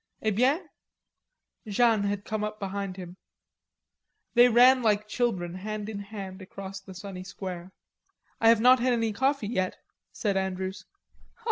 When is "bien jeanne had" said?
0.31-2.25